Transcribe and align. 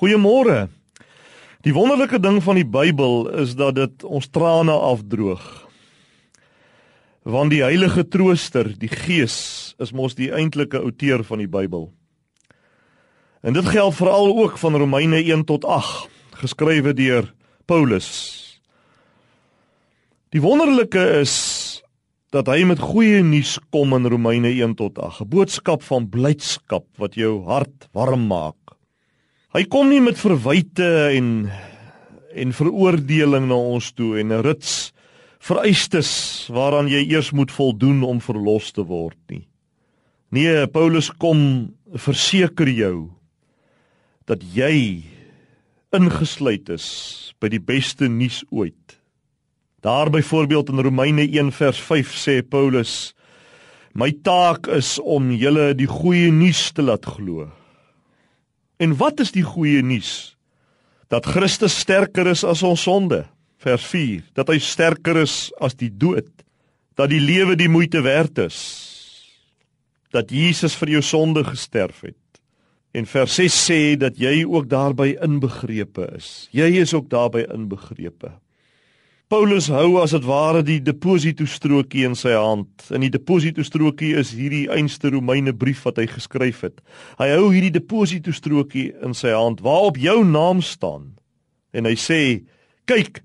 Goeiemôre. 0.00 0.70
Die 1.60 1.74
wonderlike 1.76 2.16
ding 2.24 2.38
van 2.40 2.56
die 2.56 2.64
Bybel 2.64 3.26
is 3.42 3.50
dat 3.52 3.74
dit 3.76 4.04
ons 4.08 4.30
trane 4.32 4.72
afdroog. 4.72 5.42
Want 7.28 7.52
die 7.52 7.60
Heilige 7.60 8.06
Trooster, 8.08 8.70
die 8.80 8.88
Gees, 8.88 9.74
is 9.76 9.92
mos 9.92 10.16
die 10.16 10.30
eintlike 10.32 10.80
outeur 10.80 11.20
van 11.28 11.42
die 11.44 11.50
Bybel. 11.52 11.90
En 13.44 13.52
dit 13.52 13.68
geld 13.68 13.98
veral 13.98 14.32
ook 14.40 14.56
van 14.62 14.80
Romeine 14.80 15.20
1 15.20 15.44
tot 15.44 15.68
8, 15.68 16.08
geskrywe 16.40 16.96
deur 16.96 17.28
Paulus. 17.68 18.08
Die 20.32 20.40
wonderlike 20.40 21.04
is 21.20 21.36
dat 22.32 22.48
hy 22.48 22.64
met 22.64 22.80
goeie 22.80 23.20
nuus 23.20 23.58
kom 23.68 23.92
in 24.00 24.08
Romeine 24.08 24.48
1 24.48 24.78
tot 24.80 24.96
8, 24.96 25.20
'n 25.20 25.28
boodskap 25.28 25.84
van 25.84 26.08
blydskap 26.08 26.88
wat 26.96 27.20
jou 27.20 27.44
hart 27.44 27.92
warm 27.92 28.26
maak. 28.32 28.79
Hy 29.50 29.64
kom 29.66 29.88
nie 29.90 29.98
met 29.98 30.14
verwyte 30.14 30.86
en 31.10 31.50
en 32.30 32.52
veroordeling 32.54 33.48
na 33.50 33.56
ons 33.58 33.88
toe 33.98 34.12
en 34.20 34.30
'n 34.30 34.44
rits 34.46 34.92
vereistes 35.42 36.46
waaraan 36.46 36.86
jy 36.86 37.02
eers 37.10 37.32
moet 37.34 37.50
voldoen 37.50 38.04
om 38.06 38.20
verlos 38.20 38.70
te 38.70 38.84
word 38.86 39.18
nie. 39.28 39.48
Nee, 40.30 40.66
Paulus 40.66 41.10
kom 41.10 41.74
verseker 41.90 42.68
jou 42.68 43.10
dat 44.26 44.38
jy 44.54 45.02
ingesluit 45.90 46.68
is 46.70 47.34
by 47.40 47.48
die 47.48 47.58
beste 47.58 48.06
nuus 48.06 48.44
ooit. 48.50 49.00
Daar 49.82 50.10
byvoorbeeld 50.10 50.68
in 50.68 50.78
Romeine 50.78 51.26
1 51.26 51.50
vers 51.50 51.80
5 51.80 52.14
sê 52.14 52.42
Paulus: 52.42 53.14
My 53.94 54.12
taak 54.12 54.68
is 54.68 55.00
om 55.02 55.32
julle 55.32 55.74
die 55.74 55.90
goeie 55.90 56.30
nuus 56.30 56.70
te 56.70 56.82
laat 56.82 57.04
glo. 57.04 57.50
En 58.80 58.96
wat 58.96 59.20
is 59.20 59.32
die 59.36 59.44
goeie 59.44 59.82
nuus? 59.84 60.34
Dat 61.12 61.26
Christus 61.28 61.76
sterker 61.82 62.30
is 62.30 62.44
as 62.46 62.62
ons 62.64 62.82
sonde. 62.86 63.24
Vers 63.60 63.84
4. 63.92 64.22
Dat 64.38 64.48
hy 64.48 64.56
sterker 64.62 65.20
is 65.20 65.50
as 65.60 65.76
die 65.76 65.90
dood. 65.92 66.30
Dat 66.96 67.12
die 67.12 67.20
lewe 67.20 67.58
die 67.60 67.68
moeite 67.68 68.00
werd 68.06 68.38
is. 68.46 68.60
Dat 70.14 70.32
Jesus 70.32 70.74
vir 70.80 70.96
jou 70.96 71.02
sonde 71.04 71.44
gesterf 71.44 72.00
het. 72.06 72.16
En 72.96 73.06
vers 73.06 73.36
6 73.38 73.58
sê 73.68 73.80
dat 74.00 74.16
jy 74.18 74.40
ook 74.48 74.66
daarbey 74.70 75.12
inbegrepe 75.22 76.08
is. 76.16 76.48
Jy 76.56 76.72
is 76.80 76.94
ook 76.96 77.10
daarbey 77.12 77.44
inbegrepe. 77.52 78.32
Paulus 79.30 79.68
hou 79.70 80.00
as 80.02 80.10
dit 80.10 80.24
ware 80.26 80.58
die 80.66 80.80
deposito 80.82 81.44
strokie 81.46 82.00
in 82.02 82.16
sy 82.18 82.32
hand. 82.34 82.88
En 82.90 83.04
die 83.04 83.12
deposito 83.14 83.62
strokie 83.62 84.08
is 84.18 84.32
hierdie 84.34 84.64
einste 84.74 85.12
Romeine 85.14 85.52
brief 85.54 85.84
wat 85.86 86.00
hy 86.02 86.08
geskryf 86.10 86.64
het. 86.66 86.80
Hy 87.20 87.28
hou 87.36 87.44
hierdie 87.52 87.70
deposito 87.76 88.34
strokie 88.34 88.88
in 89.06 89.14
sy 89.14 89.30
hand 89.30 89.62
waarop 89.62 90.00
jou 90.02 90.16
naam 90.26 90.64
staan. 90.66 91.12
En 91.70 91.86
hy 91.86 91.94
sê: 91.94 92.42
"Kyk, 92.90 93.22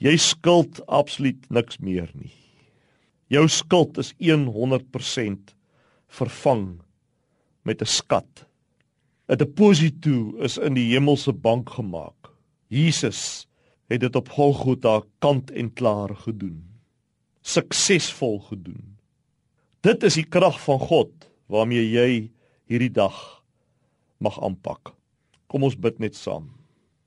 jy 0.00 0.16
skuld 0.16 0.80
absoluut 0.88 1.44
niks 1.52 1.76
meer 1.76 2.08
nie. 2.14 2.32
Jou 3.28 3.44
skuld 3.44 4.00
is 4.00 4.14
100% 4.16 5.52
vervang 6.08 6.80
met 7.64 7.82
'n 7.82 7.86
skat. 8.00 8.46
'n 9.28 9.36
Deposito 9.36 10.40
is 10.40 10.56
in 10.56 10.72
die 10.72 10.88
hemelse 10.96 11.32
bank 11.32 11.68
gemaak. 11.68 12.32
Jesus 12.70 13.46
het 13.92 14.00
dit 14.00 14.16
op 14.16 14.30
Golgotha 14.32 15.02
kant 15.18 15.50
en 15.50 15.72
klaar 15.72 16.14
gedoen. 16.24 16.62
Suksesvol 17.44 18.38
gedoen. 18.48 18.96
Dit 19.84 20.02
is 20.02 20.16
die 20.16 20.24
krag 20.28 20.56
van 20.64 20.80
God 20.80 21.28
waarmee 21.52 21.84
jy 21.84 22.10
hierdie 22.70 22.92
dag 22.92 23.16
mag 24.24 24.40
aanpak. 24.40 24.94
Kom 25.52 25.66
ons 25.68 25.76
bid 25.76 26.00
net 26.00 26.16
saam. 26.16 26.48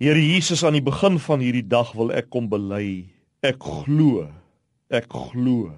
Here 0.00 0.20
Jesus, 0.20 0.62
aan 0.64 0.78
die 0.78 0.84
begin 0.84 1.18
van 1.20 1.42
hierdie 1.42 1.66
dag 1.66 1.90
wil 1.98 2.12
ek 2.14 2.30
kom 2.32 2.46
bely. 2.48 3.10
Ek 3.42 3.58
glo. 3.60 4.28
Ek 4.88 5.10
glo. 5.10 5.74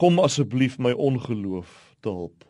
Kom 0.00 0.22
asseblief 0.22 0.78
my 0.78 0.94
ongeloof 0.94 1.70
te 2.00 2.12
help. 2.12 2.46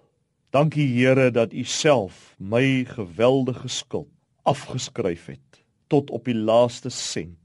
Dankie 0.54 0.86
Here 0.86 1.32
dat 1.34 1.52
U 1.52 1.64
self 1.66 2.36
my 2.38 2.84
geweldige 2.86 3.68
skuld 3.68 4.10
afgeskryf 4.44 5.26
het 5.26 5.64
tot 5.88 6.10
op 6.14 6.28
die 6.28 6.36
laaste 6.36 6.92
sent 6.92 7.43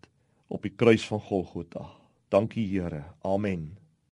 op 0.49 0.61
die 0.65 0.73
kruis 0.75 1.07
van 1.07 1.19
Golgotha. 1.19 1.85
Dankie 2.27 2.67
Here. 2.67 3.03
Amen. 3.21 3.77